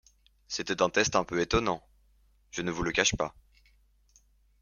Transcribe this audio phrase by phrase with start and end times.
[0.47, 1.79] C’était un test un peu étonnant,
[2.49, 3.35] je ne vous le cache pas.